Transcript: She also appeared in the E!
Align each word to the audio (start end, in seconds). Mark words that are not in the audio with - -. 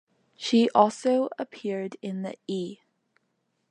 She 0.35 0.67
also 0.73 1.29
appeared 1.37 1.95
in 2.01 2.23
the 2.23 2.33
E! 2.47 2.77